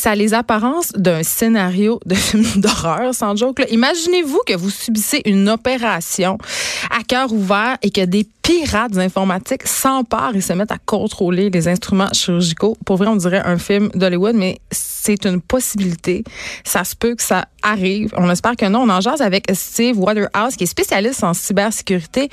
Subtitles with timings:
[0.00, 3.62] Ça a les apparences d'un scénario de film d'horreur, sans joke.
[3.70, 6.38] Imaginez-vous que vous subissez une opération
[6.90, 11.68] à cœur ouvert et que des pirates informatiques s'emparent et se mettent à contrôler les
[11.68, 12.76] instruments chirurgicaux.
[12.86, 16.24] Pour vrai, on dirait un film d'Hollywood, mais c'est une possibilité.
[16.64, 18.12] Ça se peut que ça arrive.
[18.16, 18.80] On espère que non.
[18.80, 22.30] On en jase avec Steve Waterhouse, qui est spécialiste en cybersécurité,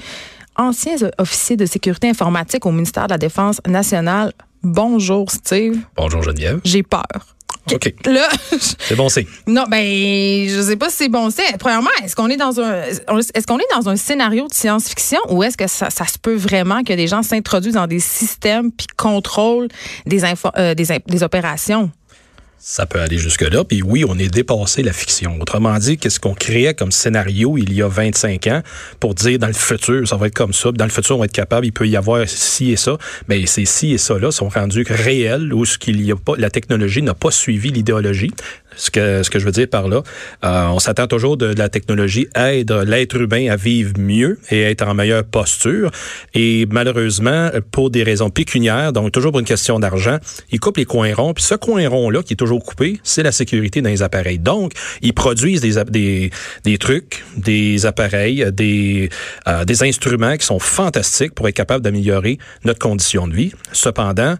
[0.56, 4.32] ancien officier de sécurité informatique au ministère de la Défense nationale.
[4.64, 5.78] Bonjour, Steve.
[5.96, 6.62] Bonjour Geneviève.
[6.64, 7.37] J'ai peur.
[7.74, 7.94] OK.
[8.06, 8.28] Là,
[8.80, 9.28] C'est bon, c'est.
[9.48, 9.84] non, ben,
[10.50, 11.30] je sais pas si c'est bon.
[11.30, 15.20] C'est premièrement, est-ce qu'on est dans un, est-ce qu'on est dans un scénario de science-fiction
[15.30, 18.72] ou est-ce que ça, ça se peut vraiment que des gens s'introduisent dans des systèmes
[18.72, 19.68] puis contrôlent
[20.06, 21.92] des info- euh, des, des opérations?
[22.60, 23.64] Ça peut aller jusque-là.
[23.64, 25.38] Puis oui, on est dépassé la fiction.
[25.40, 28.62] Autrement dit, qu'est-ce qu'on créait comme scénario il y a 25 ans
[29.00, 30.72] pour dire dans le futur, ça va être comme ça.
[30.72, 32.98] Dans le futur, on va être capable, il peut y avoir ci et ça.
[33.28, 36.50] Mais ces ci et ça-là sont rendus réels où ce qu'il y a pas, la
[36.50, 38.32] technologie n'a pas suivi l'idéologie.
[38.78, 40.04] Ce que, ce que je veux dire par là,
[40.46, 44.70] euh, on s'attend toujours de, la technologie aide l'être humain à vivre mieux et à
[44.70, 45.92] être en meilleure posture.
[46.34, 50.18] Et malheureusement, pour des raisons pécuniaires, donc toujours pour une question d'argent,
[50.52, 51.34] ils coupent les coins ronds.
[51.34, 54.40] Puis ce coin rond-là qui est toujours coupé, c'est la sécurité dans les appareils.
[54.40, 56.32] Donc, ils produisent des, des,
[56.64, 59.10] des trucs, des appareils, des,
[59.48, 63.52] euh, des instruments qui sont fantastiques pour être capables d'améliorer notre condition de vie.
[63.72, 64.36] Cependant,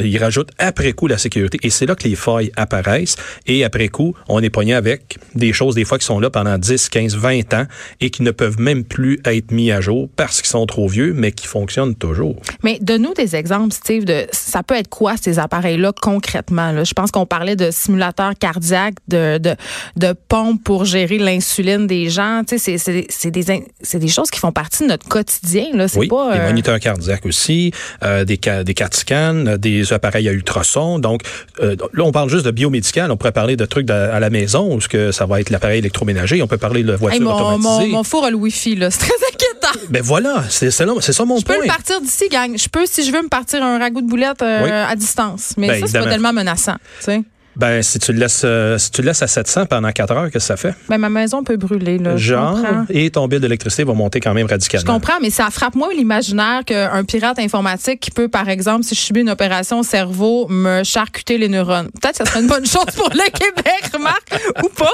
[0.00, 1.58] ils rajoutent après coup la sécurité.
[1.62, 3.16] Et c'est là que les failles apparaissent.
[3.46, 6.58] Et après coup, on est pogné avec des choses des fois qui sont là pendant
[6.58, 7.64] 10, 15, 20 ans
[8.00, 11.12] et qui ne peuvent même plus être mis à jour parce qu'ils sont trop vieux,
[11.14, 12.36] mais qui fonctionnent toujours.
[12.62, 16.72] Mais donne-nous des exemples, Steve, de ça peut être quoi ces appareils-là concrètement?
[16.72, 16.84] Là?
[16.84, 19.54] Je pense qu'on parlait de simulateurs cardiaques, de, de,
[19.96, 22.42] de pompes pour gérer l'insuline des gens.
[22.46, 25.66] Tu sais, c'est- des, choses qui font partie de notre quotidien.
[25.74, 25.86] Là.
[25.96, 30.28] Oui, pas, des euh, moniteurs cardiaques aussi, euh, des, des CAT scans, euh, des appareils
[30.28, 30.98] à ultrasons.
[30.98, 31.22] Donc,
[31.60, 33.10] euh, là, on parle juste de biomédical.
[33.10, 35.78] On pourrait parler de trucs à la maison, où ce que ça va être l'appareil
[35.78, 36.42] électroménager.
[36.42, 37.90] On peut parler de voiture hey, mon, automatisée.
[37.92, 38.90] mon four a le Wi-Fi, là.
[38.90, 39.86] C'est très inquiétant.
[39.88, 41.62] Ben voilà, c'est ça mon Je peux point.
[41.62, 42.56] le partir d'ici, gang.
[42.56, 44.70] Je peux, si je veux, me partir un ragoût de boulettes euh, Oui.
[44.70, 45.54] à distance.
[45.56, 46.74] Mais Ben, ça, c'est pas tellement menaçant.
[46.98, 47.22] Tu sais.
[47.56, 50.24] Ben, si tu le laisses, euh, si tu le laisses à 700 pendant 4 heures,
[50.30, 50.72] qu'est-ce que ça fait?
[50.88, 51.98] Ben, ma maison peut brûler.
[51.98, 52.16] Là.
[52.16, 54.94] Je Genre, et ton bill d'électricité va monter quand même Je radicalement.
[54.94, 59.00] comprends, mais ça frappe moins l'imaginaire qu'un pirate informatique qui peut, par exemple, si je
[59.00, 61.90] subis une opération au cerveau, me charcuter les neurones.
[62.00, 64.32] Peut-être que ça serait une bonne chose pour le Québec, remarque,
[64.64, 64.92] ou pas.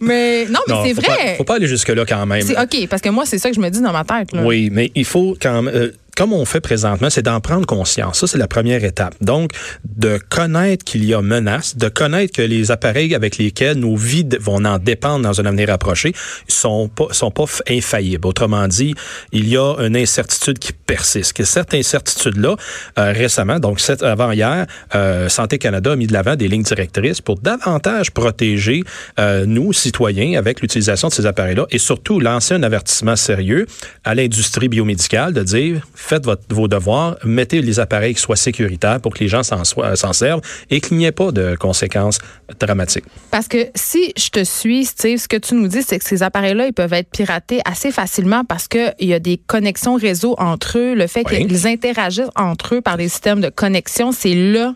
[0.00, 1.06] Mais non, mais c'est vrai.
[1.32, 2.42] Pas, faut pas aller jusque-là quand même.
[2.42, 4.32] OK, parce que moi, c'est ça que je me dis dans ma tête.
[4.32, 4.42] Là.
[4.44, 5.74] Oui, mais il faut quand même.
[5.74, 8.18] euh, comme on fait présentement, c'est d'en prendre conscience.
[8.18, 9.14] Ça, c'est la première étape.
[9.20, 9.52] Donc,
[9.84, 14.26] de connaître qu'il y a menace, de connaître que les appareils avec lesquels nos vies
[14.40, 16.12] vont en dépendre dans un avenir approché
[16.48, 18.26] sont pas sont pas infaillibles.
[18.26, 18.96] Autrement dit,
[19.30, 21.34] il y a une incertitude qui persiste.
[21.34, 22.56] Que cette incertitude-là,
[22.98, 26.64] euh, récemment, donc cette, avant hier, euh, Santé Canada a mis de l'avant des lignes
[26.64, 28.82] directrices pour davantage protéger
[29.20, 33.66] euh, nous, citoyens, avec l'utilisation de ces appareils-là et surtout lancer un avertissement sérieux
[34.02, 39.00] à l'industrie biomédicale de dire faites votre, vos devoirs, mettez les appareils qui soient sécuritaires
[39.00, 42.18] pour que les gens s'en servent et qu'il n'y ait pas de conséquences
[42.58, 43.04] dramatiques.
[43.30, 46.22] Parce que si je te suis, Steve, ce que tu nous dis, c'est que ces
[46.22, 50.78] appareils-là, ils peuvent être piratés assez facilement parce qu'il y a des connexions réseau entre
[50.78, 51.46] eux, le fait Oui.
[51.46, 54.74] qu'ils interagissent entre eux par des systèmes de connexion, c'est là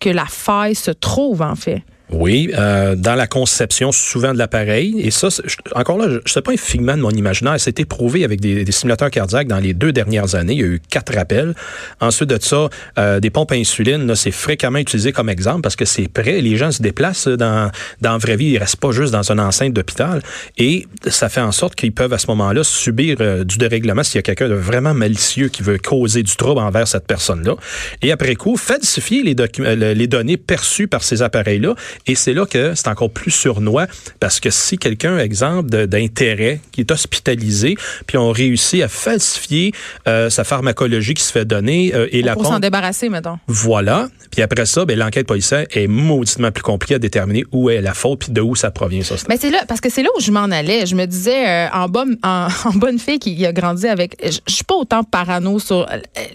[0.00, 1.82] que la faille se trouve, en fait.
[2.10, 4.94] Oui, euh, dans la conception souvent de l'appareil.
[5.00, 5.28] Et ça,
[5.74, 7.60] encore là, je ne sais pas un figment de mon imaginaire.
[7.60, 10.54] C'était prouvé avec des, simulateurs cardiaques dans les deux dernières années.
[10.54, 11.54] Il y a eu quatre rappels.
[12.00, 15.84] Ensuite de ça, euh, des pompes à insuline, c'est fréquemment utilisé comme exemple parce que
[15.84, 16.40] c'est prêt.
[16.40, 17.70] Les gens se déplacent dans,
[18.00, 18.46] dans la vraie vie.
[18.52, 20.22] Ils restent pas juste dans une enceinte d'hôpital.
[20.56, 24.16] Et ça fait en sorte qu'ils peuvent à ce moment-là subir euh, du dérèglement s'il
[24.16, 27.54] y a quelqu'un de vraiment malicieux qui veut causer du trouble envers cette personne-là.
[28.00, 31.74] Et après coup, falsifier les, euh, le- les données perçues par ces appareils-là
[32.06, 33.86] Et c'est là que c'est encore plus surnois
[34.20, 39.72] parce que si quelqu'un, exemple, d'intérêt, qui est hospitalisé, puis on réussit à falsifier
[40.06, 43.38] euh, sa pharmacologie qui se fait donner euh, et la Pour s'en débarrasser, mettons.
[43.46, 44.08] Voilà.
[44.30, 47.94] Puis après ça, ben, l'enquête policière est mauditement plus compliquée à déterminer où est la
[47.94, 49.16] faute puis de où ça provient, ça.
[49.28, 50.86] Mais c'est là, parce que c'est là où je m'en allais.
[50.86, 54.16] Je me disais, euh, en, bonne, en, bonne fille qui a grandi avec.
[54.22, 55.86] Je, je suis pas autant parano sur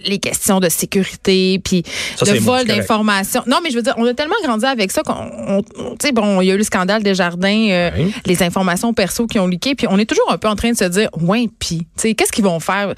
[0.04, 3.42] les questions de sécurité puis de vol d'informations.
[3.46, 5.53] Non, mais je veux dire, on a tellement grandi avec ça qu'on.
[5.62, 7.90] Tu sais, bon, il y a eu le scandale des jardins,
[8.26, 10.76] les informations perso qui ont leaké, puis on est toujours un peu en train de
[10.76, 12.94] se dire, ouais, puis, tu sais, qu'est-ce qu'ils vont faire?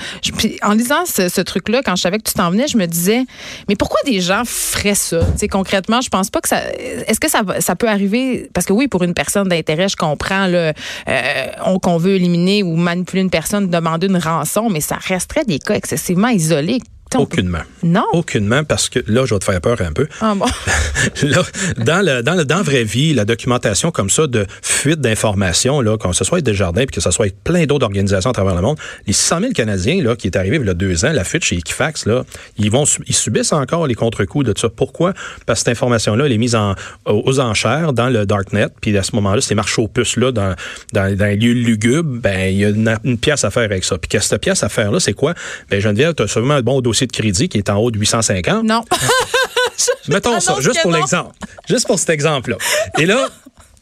[0.62, 3.24] en lisant ce, ce truc-là, quand je savais que tu t'en venais, je me disais,
[3.68, 5.20] mais pourquoi des gens feraient ça?
[5.36, 6.60] sais, concrètement, je pense pas que ça.
[7.06, 8.50] Est-ce que ça, ça peut arriver?
[8.52, 10.72] Parce que oui, pour une personne d'intérêt, je comprends là,
[11.08, 15.58] euh, qu'on veut éliminer ou manipuler une personne, demander une rançon, mais ça resterait des
[15.58, 16.80] cas excessivement isolés.
[17.14, 17.60] Aucunement.
[17.82, 18.04] Non.
[18.12, 20.08] Aucunement, parce que là, je vais te faire peur un peu.
[20.20, 20.46] Ah bon.
[21.22, 21.42] là,
[21.78, 25.80] dans, le, dans, le, dans la vraie vie, la documentation comme ça de fuite d'informations,
[25.80, 28.54] là, que ce soit des jardins puis que ce soit plein d'autres organisations à travers
[28.56, 31.12] le monde, les 600 000 Canadiens là, qui est arrivé il y a deux ans,
[31.12, 32.24] la fuite chez Equifax, là,
[32.58, 34.68] ils, vont, ils subissent encore les contre-coups de ça.
[34.68, 35.12] Pourquoi?
[35.46, 36.74] Parce que cette information-là, elle est mise en,
[37.04, 40.54] aux enchères dans le Darknet, puis à ce moment-là, ces marchés aux puces là, dans,
[40.92, 43.96] dans, dans les lieux lugubres, ben, il y a une, pièce à faire avec ça.
[43.98, 45.34] Puis cette pièce à faire là, c'est quoi?
[45.70, 47.98] Ben, Geneviève, tu as sûrement un bon dossier de crédit qui est en haut de
[47.98, 48.64] 850.
[48.64, 48.82] Non.
[50.08, 51.34] Mettons ça, juste pour l'exemple.
[51.68, 52.56] Juste pour cet exemple-là.
[52.98, 53.28] Et là,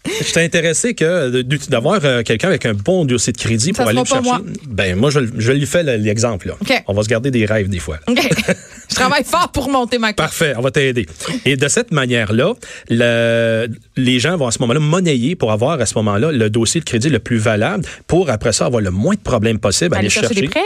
[0.06, 4.05] je t'ai intéressé que d'avoir euh, quelqu'un avec un bon dossier de crédit pour aller
[4.05, 4.22] chercher.
[4.22, 4.40] Moi.
[4.66, 6.78] Ben moi je, je lui fais l'exemple là.
[6.87, 7.99] On va se garder des rêves des fois.
[8.08, 11.06] je travaille fort pour monter ma Parfait, on va t'aider.
[11.44, 12.55] Et de cette manière-là,
[12.90, 16.84] les gens vont à ce moment-là monnayer pour avoir à ce moment-là le dossier de
[16.84, 20.11] crédit le plus valable pour après ça avoir le moins de problèmes possible à aller,
[20.11, 20.61] chercher, des prêts?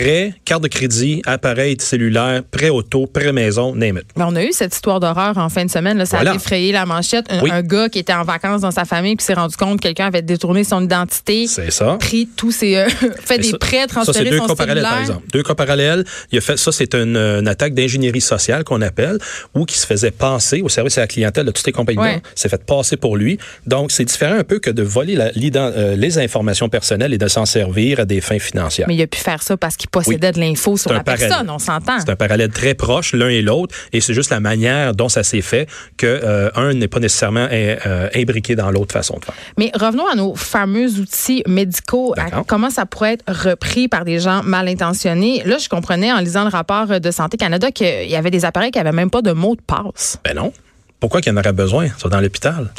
[0.00, 4.04] Prêt, carte de crédit, appareil cellulaire, prêt auto, prêt maison, name it.
[4.16, 5.98] Mais on a eu cette histoire d'horreur en fin de semaine.
[5.98, 7.26] Là, ça a effrayé la manchette.
[7.30, 10.06] Un, gars qui était en vacances dans sa famille qui s'est rendu compte que quelqu'un
[10.06, 11.46] avait détourné son identité.
[11.46, 11.96] C'est ça.
[12.00, 12.76] Pris tous ses.
[12.76, 12.88] Euh,
[13.24, 15.26] fait des prêts, transféré ça, deux son cas parallèles, par exemple.
[15.32, 16.04] Deux cas parallèles.
[16.32, 19.18] Il a fait, ça, c'est une, attaque d'ingénierie sociale qu'on appelle,
[19.54, 22.00] ou qui se faisait passer au service à la clientèle de toutes les compagnies.
[22.00, 22.22] Ouais.
[22.34, 23.38] C'est fait passer pour lui.
[23.66, 27.28] Donc, c'est différent un peu que de voler la, euh, les informations personnelles et de
[27.28, 28.88] s'en servir à des fins financières.
[28.88, 31.58] Mais il a pu faire ça parce possédait de l'information info sur la personne, on
[31.58, 31.98] s'entend.
[31.98, 35.22] C'est un parallèle très proche l'un et l'autre, et c'est juste la manière dont ça
[35.22, 39.34] s'est fait que euh, un n'est pas nécessairement euh, imbriqué dans l'autre façon de faire.
[39.58, 42.14] Mais revenons à nos fameux outils médicaux.
[42.46, 45.42] comment ça pourrait être repris par des gens mal intentionnés?
[45.44, 48.70] Là, je comprenais en lisant le rapport de Santé Canada qu'il y avait des appareils
[48.70, 50.18] qui n'avaient même pas de mot de passe.
[50.24, 50.52] Ben non.
[51.00, 51.88] Pourquoi qu'il y en aurait besoin?
[51.98, 52.70] Ça dans l'hôpital?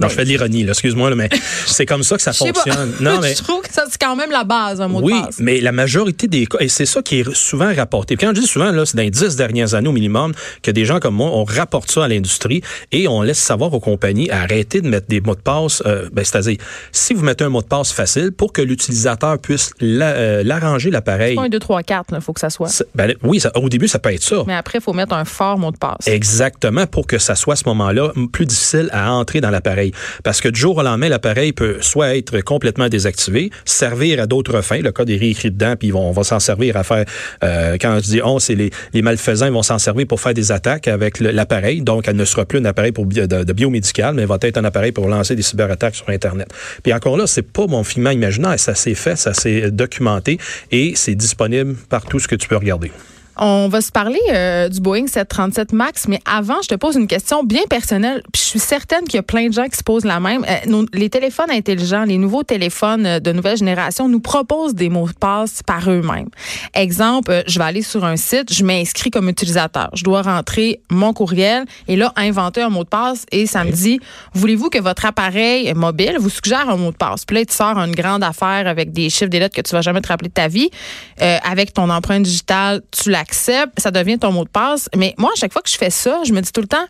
[0.00, 1.28] Non, je fais de l'ironie, excuse-moi, mais
[1.66, 2.94] c'est comme ça que ça fonctionne.
[3.00, 5.38] Non, mais je trouve que c'est quand même la base, un mot oui, de passe.
[5.38, 8.16] mais la majorité des cas, et c'est ça qui est souvent rapporté.
[8.16, 10.32] Puis quand je dis souvent, là, c'est dans les dix dernières années au minimum
[10.62, 13.80] que des gens comme moi, on rapporte ça à l'industrie et on laisse savoir aux
[13.80, 15.82] compagnies arrêter de mettre des mots de passe.
[15.86, 16.56] Euh, ben, c'est-à-dire,
[16.90, 21.38] si vous mettez un mot de passe facile pour que l'utilisateur puisse euh, l'arranger l'appareil.
[21.38, 22.84] 1, 2, 3, 4, il faut que ça soit.
[22.94, 24.42] Ben, oui, ça, au début, ça peut être ça.
[24.46, 26.06] Mais après, il faut mettre un fort mot de passe.
[26.06, 29.83] Exactement, pour que ça soit à ce moment-là plus difficile à entrer dans l'appareil.
[30.22, 34.80] Parce que jour au lendemain, l'appareil peut soit être complètement désactivé, servir à d'autres fins.
[34.80, 37.04] Le code est réécrit dedans, puis on va s'en servir à faire.
[37.42, 40.34] Euh, quand je dis on, c'est les, les, malfaisants, ils vont s'en servir pour faire
[40.34, 41.82] des attaques avec l'appareil.
[41.82, 44.92] Donc, elle ne sera plus un appareil pour de, biomédical, mais va être un appareil
[44.92, 46.48] pour lancer des cyberattaques sur Internet.
[46.82, 48.58] Puis encore là, c'est pas mon filament imaginaire.
[48.58, 50.38] Ça s'est fait, ça s'est documenté
[50.70, 52.90] et c'est disponible partout ce que tu peux regarder.
[53.36, 57.08] On va se parler euh, du Boeing 737 Max, mais avant, je te pose une
[57.08, 58.22] question bien personnelle.
[58.32, 60.44] Puis je suis certaine qu'il y a plein de gens qui se posent la même.
[60.48, 65.08] Euh, les téléphones intelligents, les nouveaux téléphones euh, de nouvelle génération nous proposent des mots
[65.08, 66.28] de passe par eux-mêmes.
[66.74, 69.90] Exemple, je vais aller sur un site, je m'inscris comme utilisateur.
[69.94, 73.72] Je dois rentrer mon courriel et là, inventer un mot de passe et ça me
[73.72, 73.98] dit,
[74.34, 77.24] voulez-vous que votre appareil mobile vous suggère un mot de passe?
[77.24, 79.80] Puis là, tu sors une grande affaire avec des chiffres, des lettres que tu vas
[79.80, 80.70] jamais te rappeler de ta vie.
[81.18, 84.88] avec ton empreinte digitale, tu la accepte, ça devient ton mot de passe.
[84.96, 86.86] Mais moi, à chaque fois que je fais ça, je me dis tout le temps,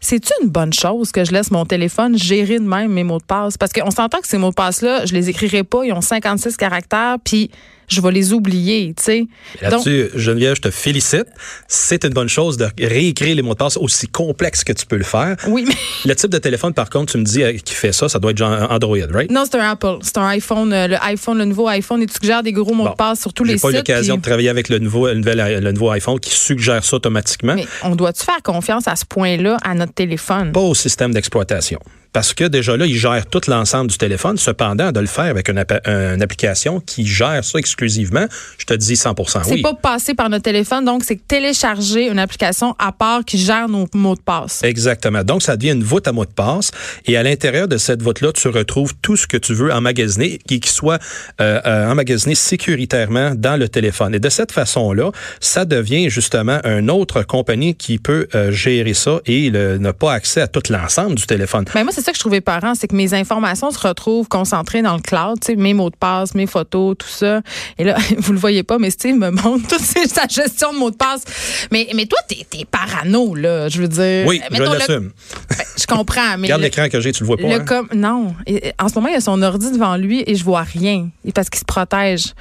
[0.00, 3.24] c'est une bonne chose que je laisse mon téléphone gérer de même mes mots de
[3.24, 3.56] passe?
[3.58, 6.56] Parce qu'on s'entend que ces mots de passe-là, je les écrirai pas, ils ont 56
[6.56, 7.50] caractères, puis
[7.92, 9.26] je vais les oublier, tu sais.
[9.60, 11.26] Là-dessus, Geneviève, je te félicite.
[11.68, 14.96] C'est une bonne chose de réécrire les mots de passe aussi complexes que tu peux
[14.96, 15.36] le faire.
[15.46, 15.74] Oui, mais...
[16.04, 18.32] Le type de téléphone, par contre, tu me dis euh, qui fait ça, ça doit
[18.32, 19.30] être genre Android, right?
[19.30, 19.98] Non, c'est un Apple.
[20.02, 20.72] C'est un iPhone.
[20.72, 23.44] Euh, le iPhone, le nouveau iPhone, il suggère des gros mots de passe sur tous
[23.44, 23.62] les sites.
[23.66, 26.96] J'ai pas l'occasion de travailler avec le nouveau, le, le nouveau iPhone qui suggère ça
[26.96, 27.54] automatiquement.
[27.54, 30.52] Mais on doit-tu faire confiance à ce point-là à notre téléphone?
[30.52, 31.78] Pas au système d'exploitation.
[32.12, 34.36] Parce que déjà là, il gère tout l'ensemble du téléphone.
[34.36, 38.26] Cependant, de le faire avec une, app- une application qui gère ça exclusivement,
[38.58, 39.14] je te dis 100
[39.44, 39.62] C'est oui.
[39.62, 43.86] pas passer par notre téléphone, donc c'est télécharger une application à part qui gère nos
[43.94, 44.62] mots de passe.
[44.62, 45.24] Exactement.
[45.24, 46.70] Donc, ça devient une voûte à mot de passe.
[47.06, 50.60] Et à l'intérieur de cette voûte-là, tu retrouves tout ce que tu veux emmagasiner, qui,
[50.60, 50.98] qui soit
[51.40, 54.14] euh, euh, emmagasiné sécuritairement dans le téléphone.
[54.14, 59.20] Et de cette façon-là, ça devient justement une autre compagnie qui peut euh, gérer ça
[59.26, 61.64] et le- n'a pas accès à tout l'ensemble du téléphone.
[61.74, 64.82] Mais moi, c'est ça que je trouvais parent, c'est que mes informations se retrouvent concentrées
[64.82, 67.40] dans le cloud, tu sais, mes mots de passe, mes photos, tout ça.
[67.78, 70.90] Et là, vous le voyez pas, mais Steve me montre toute sa gestion de mots
[70.90, 71.22] de passe.
[71.70, 74.26] Mais, mais toi, t'es, t'es parano, là, je veux dire.
[74.26, 75.10] Oui, je Mettons, le- l'assume.
[75.50, 77.48] ben, je comprends, mais Regarde l'écran que j'ai, tu le vois pas.
[77.48, 77.64] Le hein?
[77.64, 78.34] com- non.
[78.78, 81.08] En ce moment, il y a son ordi devant lui et je vois rien.
[81.24, 82.34] Et parce qu'il se protège.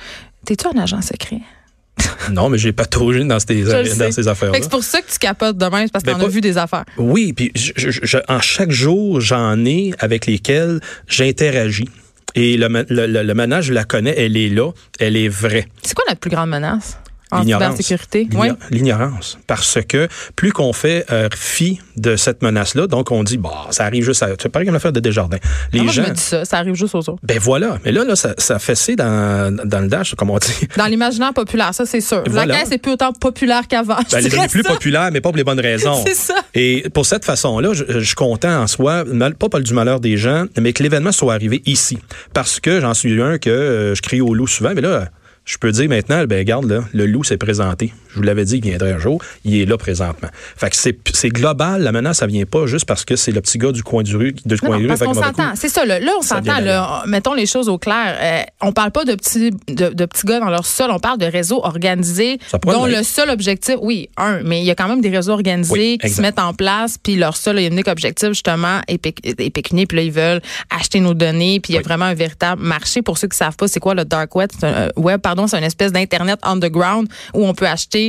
[0.45, 1.39] T'es-tu un agent secret?
[2.31, 4.57] Non, mais j'ai pas touché dans ces, dans ces affaires-là.
[4.57, 6.57] Que c'est pour ça que tu capotes demain, parce Ben, qu'on a pas- vu des
[6.57, 6.85] affaires.
[6.97, 11.89] Oui, puis je- je- je- en chaque jour, j'en ai avec lesquels j'interagis.
[12.33, 15.67] Et le, le, le, le manage, je la connais, elle est là, elle est vraie.
[15.83, 16.97] C'est quoi notre plus grande menace?
[16.97, 17.00] en
[17.39, 17.77] L'ignorance.
[18.33, 18.47] Oui.
[18.71, 19.37] L'ignorance.
[19.47, 23.85] Parce que plus qu'on fait euh, fi de cette menace-là, donc on dit, bah, ça
[23.85, 24.29] arrive juste à.
[24.41, 25.37] C'est pareil comme l'affaire de Desjardins.
[25.71, 26.07] Les Moi, je gens.
[26.09, 27.19] me dis ça, ça arrive juste aux autres.
[27.23, 27.77] Ben voilà.
[27.85, 30.67] Mais là, là ça, ça fessé dans, dans le dash, comme on dit.
[30.77, 32.23] Dans l'imaginaire populaire, ça, c'est sûr.
[32.27, 32.53] Voilà.
[32.53, 33.97] La caisse est plus autant populaire qu'avant.
[34.09, 36.01] je Ben, elle est plus populaire, mais pas pour les bonnes raisons.
[36.05, 36.35] C'est ça.
[36.53, 39.99] Et pour cette façon-là, je, je suis content en soi, mal- pas, pas du malheur
[39.99, 41.97] des gens, mais que l'événement soit arrivé ici.
[42.33, 45.09] Parce que j'en suis un que euh, je crie au loup souvent, mais là,
[45.45, 47.93] je peux dire maintenant, ben regarde, là, le loup s'est présenté.
[48.11, 49.21] Je vous l'avais dit, il viendrait un jour.
[49.45, 50.29] Il est là présentement.
[50.57, 51.81] Fait que c'est global.
[51.81, 54.15] La menace, ça vient pas juste parce que c'est le petit gars du coin du
[54.15, 55.41] rue, de Non, coin non, du rue parce avec qu'on un mauvais coup.
[55.41, 55.55] s'entend.
[55.55, 57.07] C'est ça, là, Là, on s'entend.
[57.07, 58.17] Mettons les choses au clair.
[58.21, 60.91] Euh, on parle pas de petits, de, de petits gars dans leur sol.
[60.91, 64.75] On parle de réseaux organisés dont le seul objectif, oui, un, mais il y a
[64.75, 67.65] quand même des réseaux organisés Oui, qui se mettent en place, puis leur seul et
[67.67, 71.73] unique objectif, justement, est, péc- est pécunier, puis là, ils veulent acheter nos données, puis
[71.73, 71.85] il y a Oui.
[71.85, 73.01] vraiment un véritable marché.
[73.01, 74.49] Pour ceux qui savent pas, c'est quoi le dark web?
[74.59, 78.00] C'est un, euh, web, pardon, c'est une espèce d'Internet underground où on peut acheter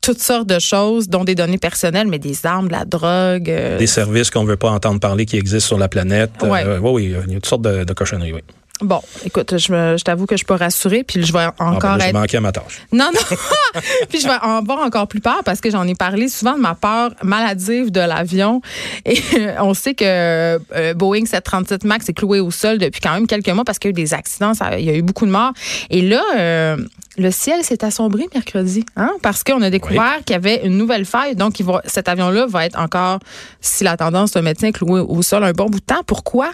[0.00, 3.50] toutes sortes de choses, dont des données personnelles, mais des armes, de la drogue.
[3.50, 6.30] euh, Des services qu'on veut pas entendre parler qui existent sur la planète.
[6.42, 6.62] Ouais.
[6.64, 8.40] Euh, oui, oui, il y a toutes sortes de, de cochonneries, oui.
[8.80, 9.66] Bon, écoute, je,
[9.98, 12.14] je t'avoue que je suis pas rassurée, puis je vais Ah, ben encore là, être.
[12.14, 12.78] manqué à ma tâche.
[12.92, 13.36] Non, non.
[14.08, 16.60] puis je vais en avoir encore plus peur parce que j'en ai parlé souvent de
[16.60, 18.62] ma peur maladive de l'avion.
[19.04, 19.20] Et
[19.58, 23.48] on sait que euh, Boeing 737 MAX est cloué au sol depuis quand même quelques
[23.48, 25.32] mois parce qu'il y a eu des accidents, ça- il y a eu beaucoup de
[25.32, 25.54] morts.
[25.90, 26.76] Et là, euh,
[27.18, 31.04] le ciel s'est assombri mercredi, hein, parce qu'on a découvert qu'il y avait une nouvelle
[31.04, 31.34] faille.
[31.34, 33.18] Donc, il va, cet avion-là va être encore,
[33.60, 36.02] si la tendance se maintient, cloué au sol un bon bout de temps.
[36.06, 36.50] Pourquoi?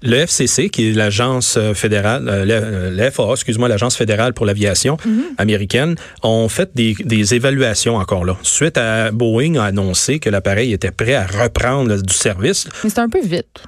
[0.00, 4.96] Le FCC, qui est l'agence euh, fédérale, euh, le, euh, excuse-moi, l'agence fédérale pour l'aviation
[5.38, 8.36] américaine, ont fait des, des évaluations encore là.
[8.42, 12.68] Suite à Boeing a annoncé que l'appareil était prêt à reprendre du service.
[12.84, 13.64] Mais c'est un peu vite.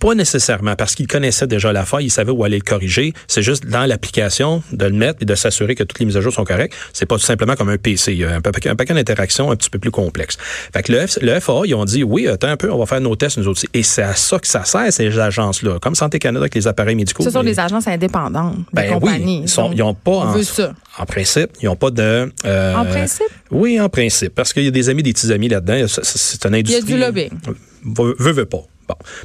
[0.00, 3.12] Pas nécessairement, parce qu'ils connaissaient déjà la faille, ils savaient où aller le corriger.
[3.26, 6.20] C'est juste dans l'application de le mettre et de s'assurer que toutes les mises à
[6.20, 6.74] jour sont correctes.
[6.92, 8.12] C'est pas tout simplement comme un PC.
[8.12, 10.36] Il y a un paquet, un paquet d'interactions un petit peu plus complexes.
[10.74, 12.86] Fait que le, F- le FAA, ils ont dit, oui, attends un peu, on va
[12.86, 13.66] faire nos tests nous aussi.
[13.74, 15.78] Et c'est à ça que ça sert, ces agences-là.
[15.80, 17.22] Comme Santé Canada avec les appareils médicaux.
[17.22, 19.38] Ce sont des agences indépandantes, des ben compagnies.
[19.38, 20.74] oui, ils sont- ils ont pas on en, veut ça.
[20.98, 22.30] en principe, ils n'ont pas de.
[22.44, 23.26] euh, En principe?
[23.50, 25.86] Oui, en principe, parce qu'il y a des amis, des petits amis là-dedans.
[25.88, 26.92] C'est- une Il y industrie.
[26.92, 27.30] a du lobbying.
[27.84, 28.62] Veut, veut pas.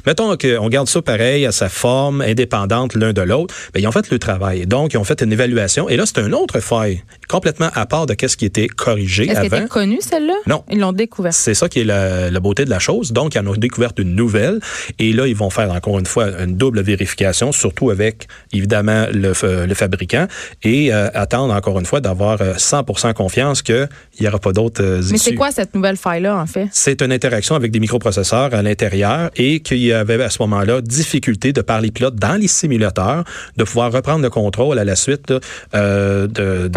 [0.06, 3.54] Mettons qu'on garde ça pareil, à sa forme, indépendante l'un de l'autre.
[3.74, 4.66] Ben, ils ont fait le travail.
[4.66, 5.88] Donc, ils ont fait une évaluation.
[5.88, 9.42] Et là, c'est un autre faille, complètement à part de ce qui était corrigé Est-ce
[9.42, 9.66] qu'elle avant.
[9.68, 10.34] connue, celle-là?
[10.46, 10.64] Non.
[10.70, 11.34] Ils l'ont découverte.
[11.34, 13.12] C'est ça qui est la, la beauté de la chose.
[13.12, 14.60] Donc, ils en ont découvert une nouvelle.
[14.98, 19.32] Et là, ils vont faire encore une fois une double vérification, surtout avec, évidemment, le,
[19.66, 20.26] le fabricant.
[20.62, 23.88] Et euh, attendre encore une fois d'avoir euh, 100% confiance qu'il
[24.20, 26.68] n'y aura pas d'autres euh, Mais c'est quoi cette nouvelle faille-là, en fait?
[26.72, 30.80] C'est une interaction avec des microprocesseurs à l'intérieur et qu'il y avait à ce moment-là
[30.80, 33.24] difficulté de par les pilotes dans les simulateurs
[33.56, 35.40] de pouvoir reprendre le contrôle à la suite là,
[35.74, 36.68] euh, de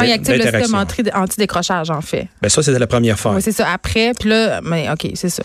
[0.44, 2.28] le système anti-décrochage, en fait.
[2.42, 3.34] Ben ça, c'était la première fois.
[3.34, 3.70] Oui, c'est ça.
[3.72, 5.44] Après, puis là, mais OK, c'est ça.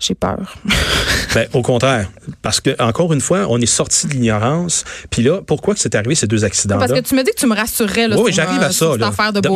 [0.00, 0.56] J'ai peur.
[1.32, 2.10] Ben, au contraire,
[2.42, 4.82] parce que encore une fois, on est sorti de l'ignorance.
[5.10, 7.38] Puis là, pourquoi que c'est arrivé ces deux accidents Parce que tu me dis que
[7.38, 8.96] tu me rassurerais là, Oui, j'arrive à ça.
[8.96, 9.06] là.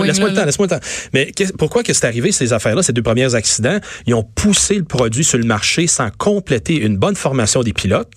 [0.06, 0.86] Laisse-moi le là, temps, laisse-moi le temps.
[1.12, 3.78] Mais pourquoi que c'est arrivé, ces affaires-là, ces deux premiers accidents?
[4.06, 8.12] Ils ont poussé le produit sur le marché sans compléter une bonne formation des pilotes.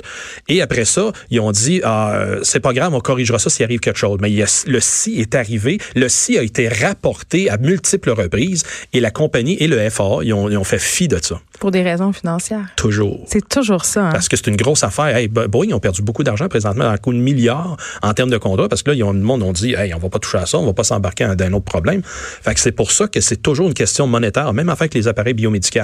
[0.47, 3.63] Et après ça, ils ont dit, ah, euh, c'est pas grave, on corrigera ça s'il
[3.65, 4.19] arrive quelque chose.
[4.21, 5.79] Mais il y a- le si est arrivé.
[5.95, 8.61] Le si a été rapporté à multiples reprises
[8.93, 11.41] et la compagnie et le FAA, ils ont, ils ont fait fi de ça.
[11.59, 12.65] Pour des raisons financières.
[12.75, 13.25] Toujours.
[13.27, 14.07] C'est toujours ça.
[14.07, 14.11] Hein?
[14.11, 15.15] Parce que c'est une grosse affaire.
[15.15, 18.37] Hey, Boeing ont perdu beaucoup d'argent présentement, dans le coup de milliards en termes de
[18.37, 20.37] contrats, parce que là, ils ont, le monde ont dit, hey, on va pas toucher
[20.37, 22.01] à ça, on va pas s'embarquer dans un autre problème.
[22.03, 25.33] Fait que c'est pour ça que c'est toujours une question monétaire, même avec les appareils
[25.33, 25.79] biomédicaux.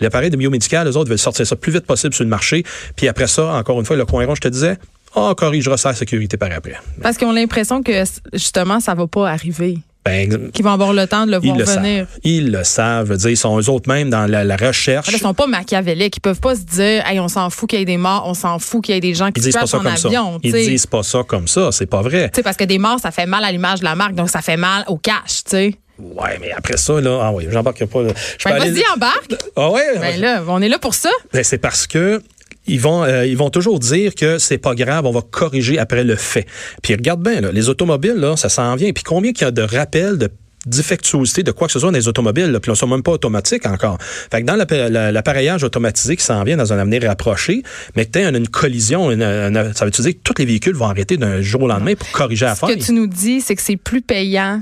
[0.00, 2.64] Les appareils de biomédical, les autres veulent sortir ça plus vite possible sur le marché.
[2.96, 4.78] Puis après ça, encore une fois, le coin rond, je te disais,
[5.14, 6.76] on corrigera ça la sécurité par après.
[7.02, 9.78] Parce qu'ils ont l'impression que justement, ça va pas arriver.
[10.08, 12.06] Ben, qui vont avoir le temps de le voir ils venir.
[12.06, 12.20] Savent.
[12.24, 13.16] Ils le savent.
[13.16, 15.08] Dire, ils sont eux autres même dans la, recherche.
[15.08, 16.16] Ils ne sont pas machiavéliques.
[16.16, 18.34] Ils peuvent pas se dire hey, on s'en fout qu'il y ait des morts, on
[18.34, 20.32] s'en fout qu'il y ait des gens qui se en avion.
[20.34, 20.38] Ça.
[20.42, 21.70] Ils disent pas ça comme ça.
[21.72, 22.30] C'est pas vrai.
[22.34, 24.40] sais parce que des morts, ça fait mal à l'image de la marque, donc ça
[24.40, 25.42] fait mal au cash.
[25.46, 25.74] sais.
[25.98, 28.00] Ouais, mais après ça, là, ah oui, j'embarque pas.
[28.38, 29.34] Je ben, vas-y, embarque.
[29.56, 29.98] Ah ouais.
[29.98, 31.10] Ben là, on est là pour ça.
[31.32, 32.22] Ben, c'est parce que
[32.68, 36.04] ils vont, euh, ils vont toujours dire que c'est pas grave, on va corriger après
[36.04, 36.46] le fait.
[36.82, 38.92] Puis regarde bien, là, les automobiles, là, ça s'en vient.
[38.92, 40.30] Puis combien qu'il y a de rappels de
[40.66, 43.02] défectuosité de quoi que ce soit dans les automobiles, là, puis on ne sont même
[43.02, 43.96] pas automatiques encore.
[44.00, 47.62] Fait que dans l'appareillage automatisé qui s'en vient dans un avenir rapproché,
[47.96, 51.16] mais que tu as une, collision, ça veut dire que tous les véhicules vont arrêter
[51.16, 52.72] d'un jour au lendemain pour corriger la faille.
[52.72, 54.60] Ce que tu nous dis, c'est que c'est plus payant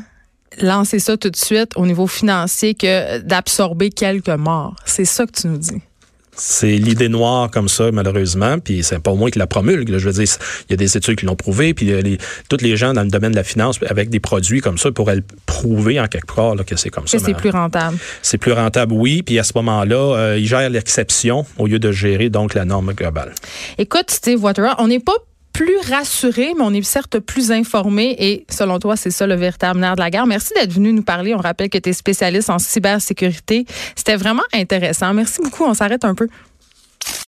[0.61, 4.77] lancer ça tout de suite au niveau financier que d'absorber quelques morts.
[4.85, 5.83] C'est ça que tu nous dis.
[6.37, 8.59] C'est l'idée noire comme ça, malheureusement.
[8.59, 9.97] Puis c'est pas au moins que la promulgue.
[9.97, 10.37] Je veux dire,
[10.69, 11.75] il y a des études qui l'ont prouvé.
[11.75, 14.79] Puis les, tous les gens dans le domaine de la finance, avec des produits comme
[14.79, 17.19] ça, pourraient prouver en quelque part que c'est comme ça.
[17.19, 17.99] c'est plus rentable.
[18.23, 19.23] C'est plus rentable, oui.
[19.23, 22.93] Puis à ce moment-là, euh, ils gèrent l'exception au lieu de gérer donc la norme
[22.93, 23.33] globale.
[23.79, 25.17] Écoute, Steve Waterer, on n'est pas
[25.57, 28.15] plus rassuré, mais on est certes plus informé.
[28.19, 30.27] Et selon toi, c'est ça le véritable nerf de la guerre.
[30.27, 31.35] Merci d'être venu nous parler.
[31.35, 33.65] On rappelle que tu es spécialiste en cybersécurité.
[33.95, 35.15] C'était vraiment intéressant.
[35.15, 35.65] Merci beaucoup.
[35.65, 36.29] On s'arrête un peu.